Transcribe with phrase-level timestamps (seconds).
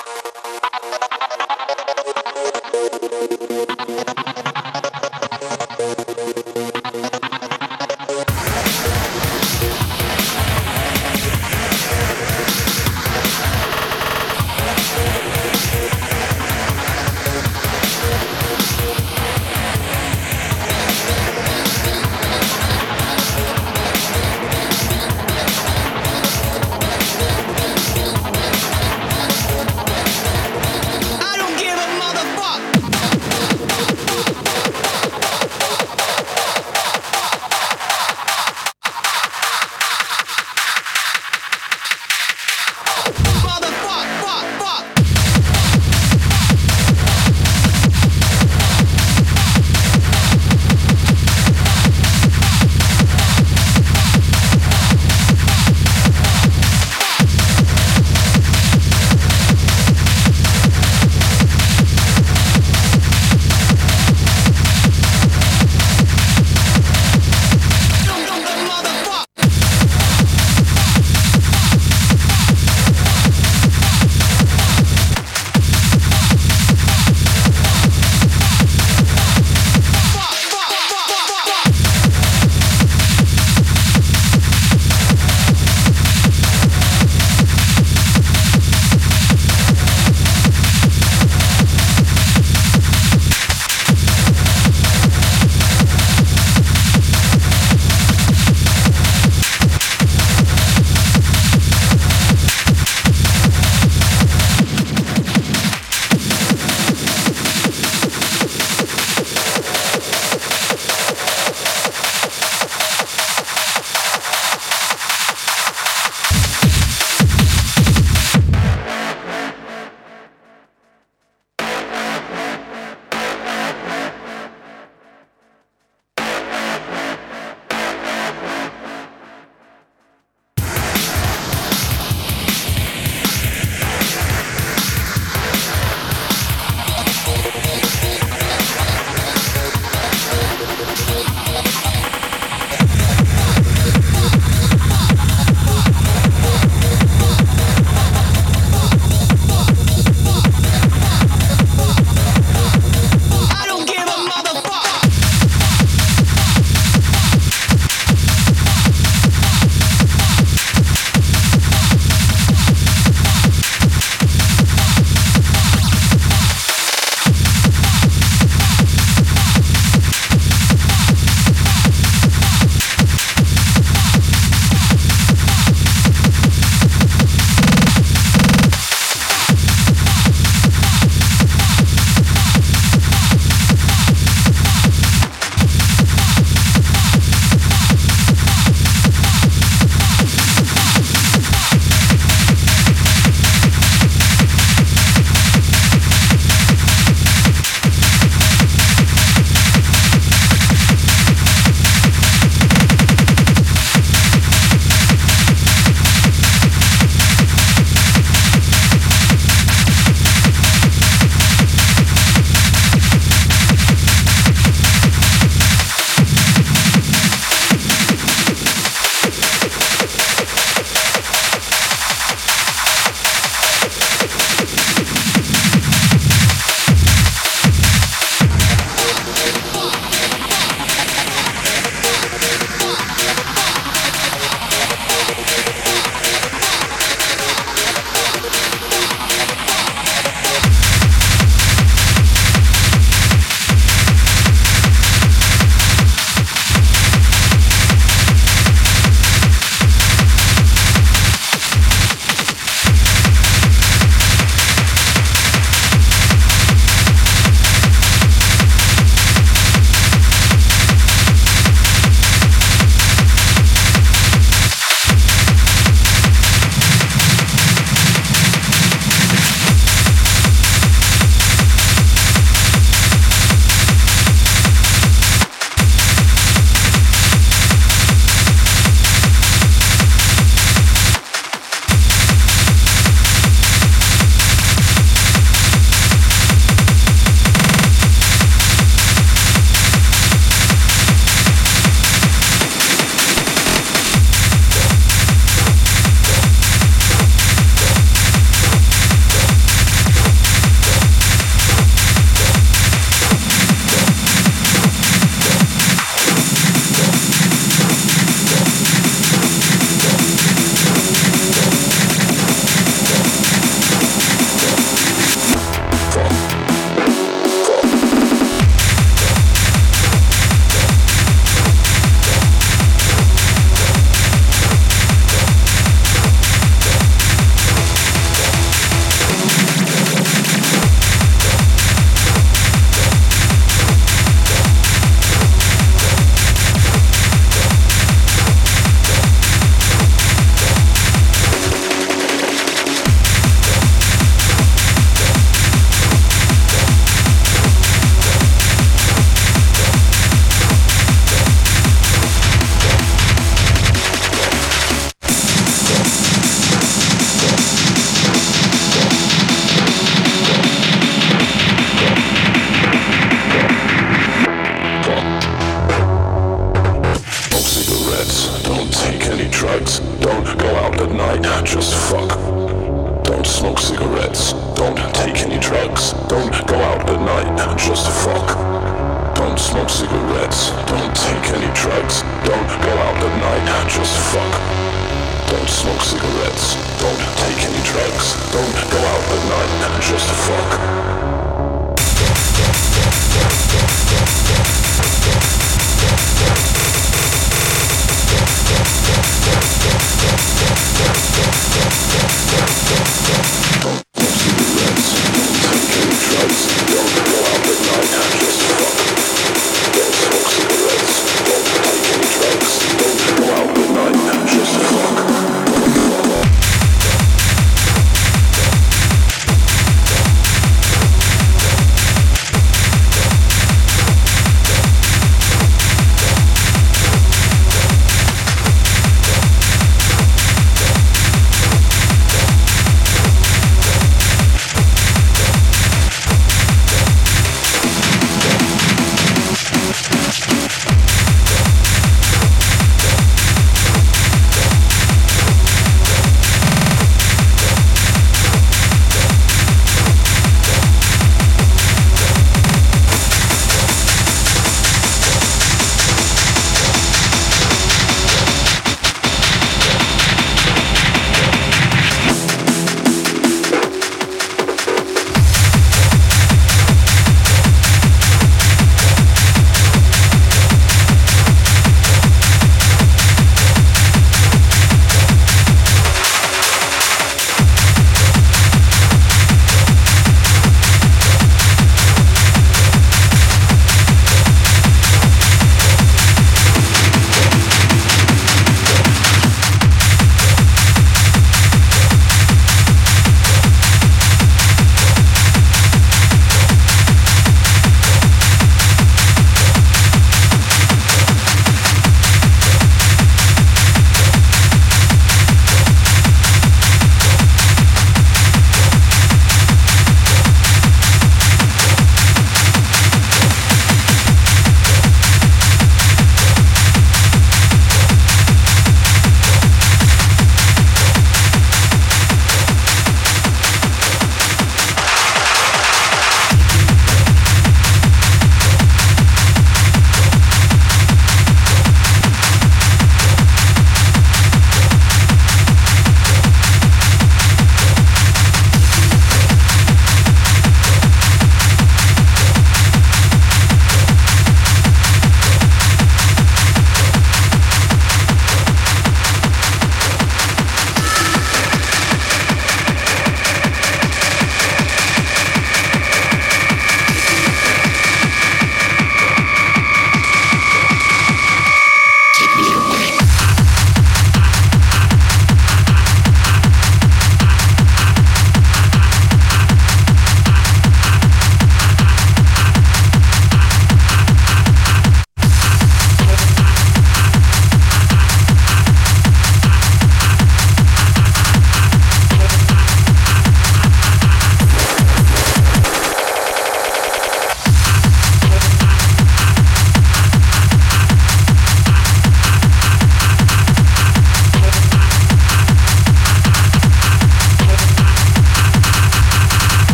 [0.00, 0.04] I
[4.74, 4.84] don't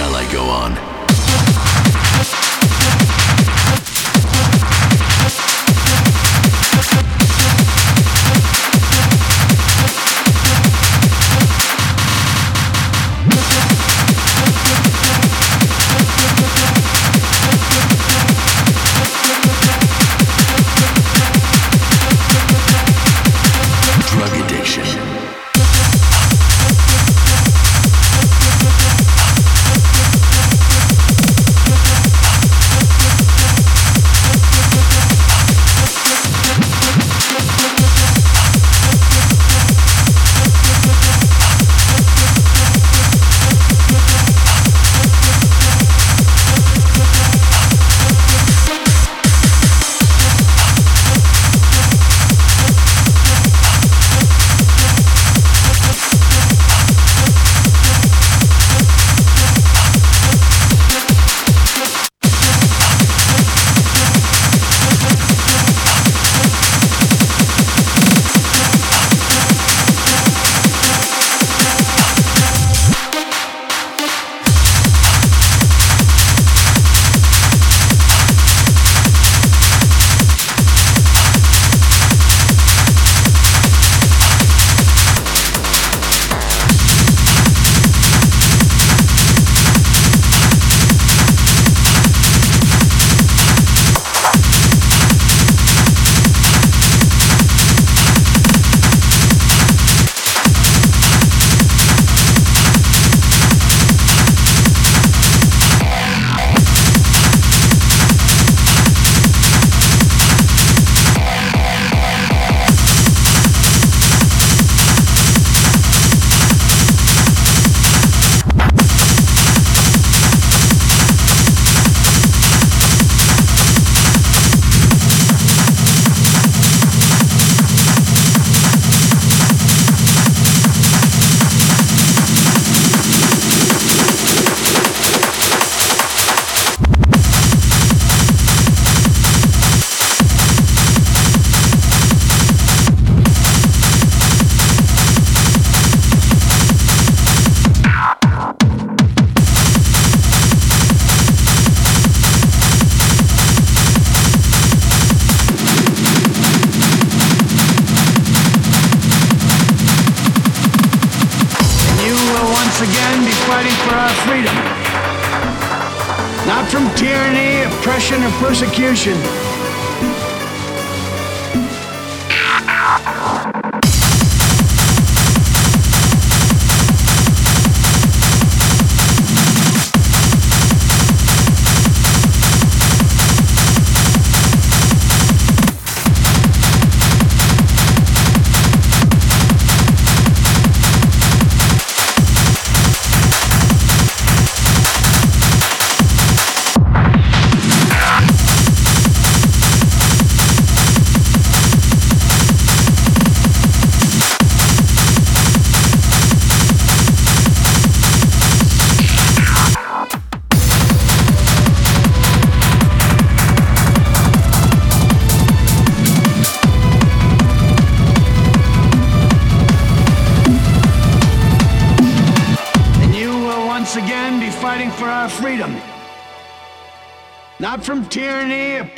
[0.00, 0.89] Shall I go on?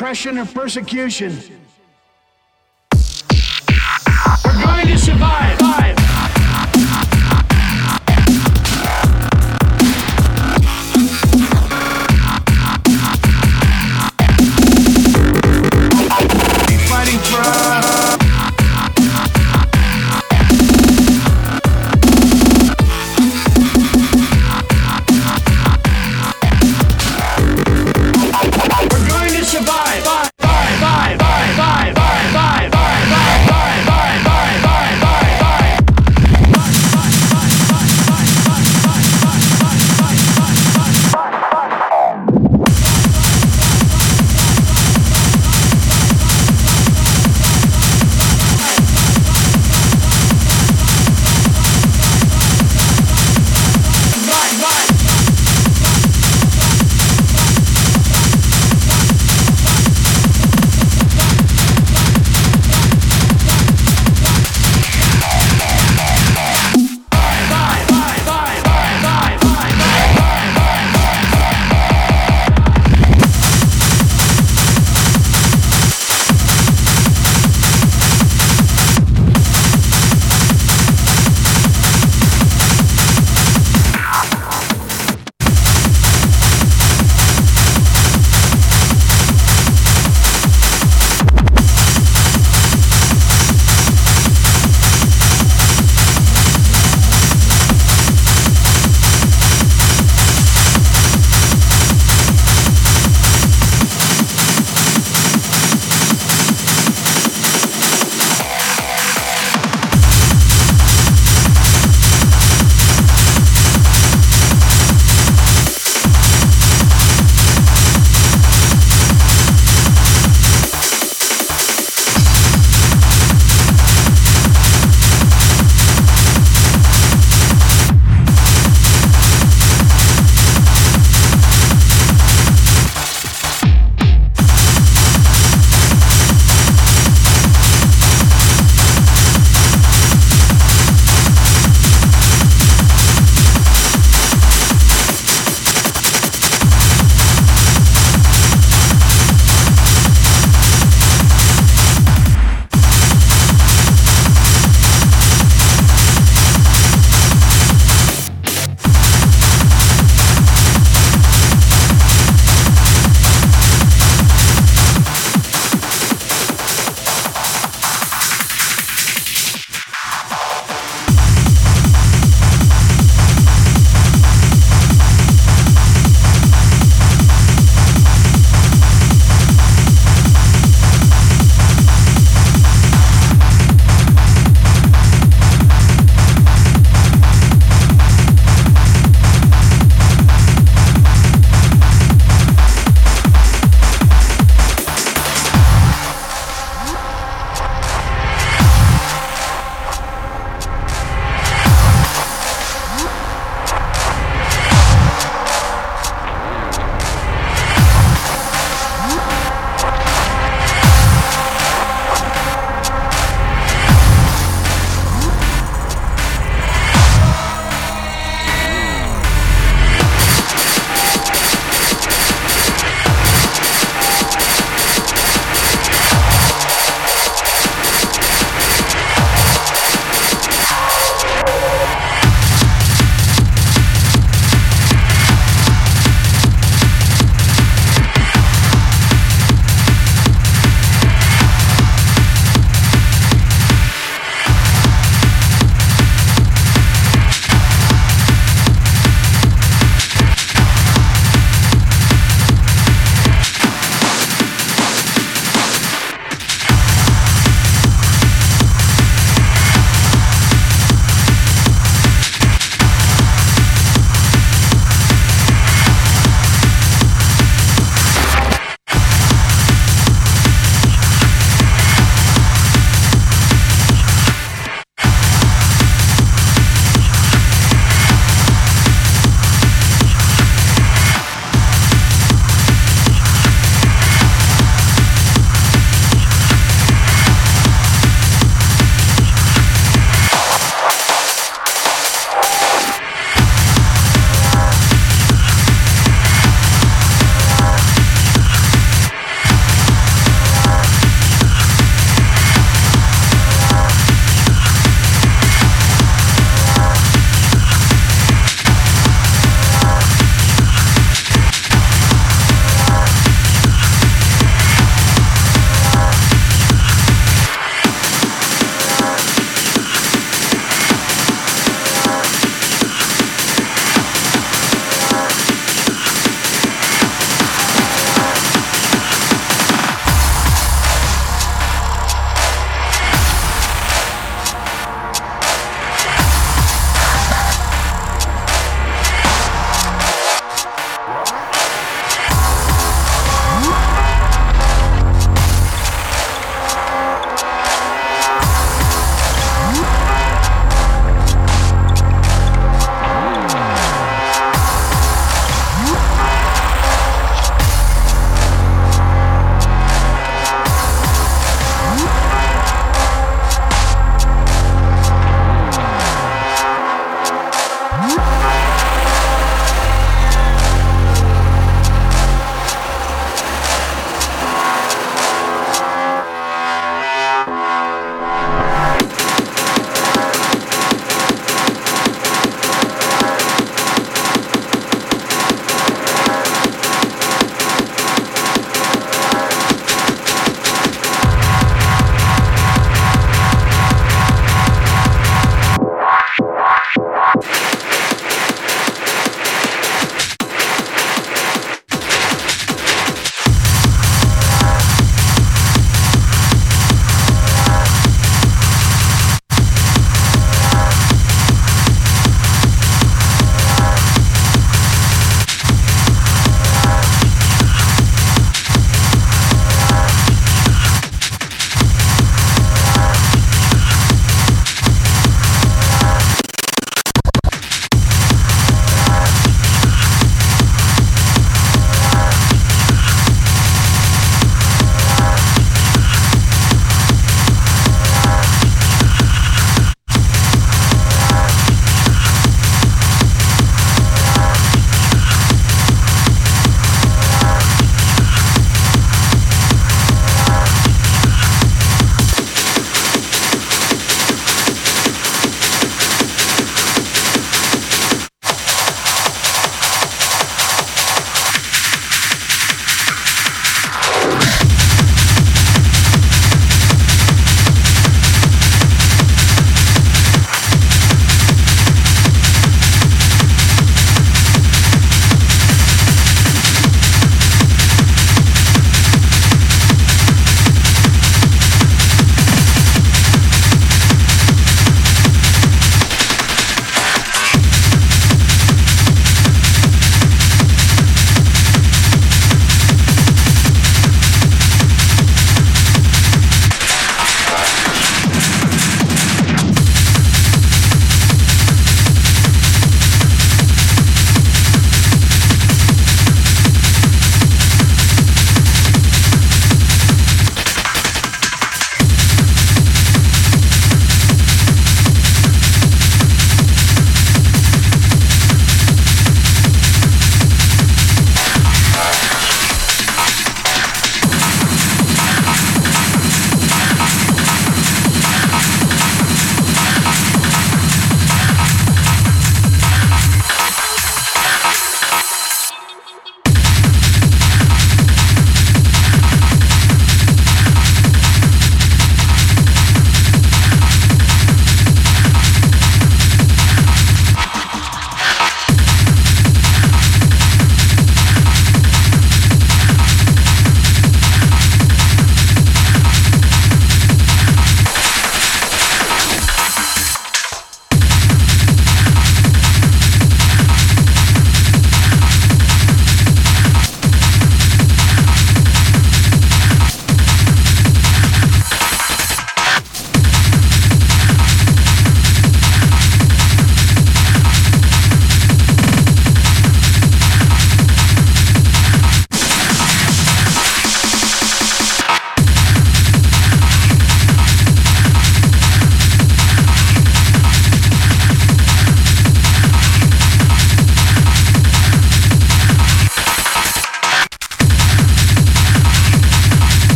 [0.00, 1.59] Oppression, or persecution.